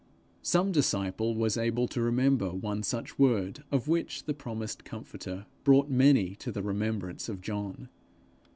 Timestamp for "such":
2.81-3.19